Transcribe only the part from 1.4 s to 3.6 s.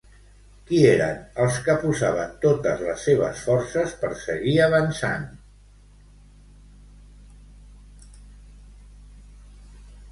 els que posaven totes les seves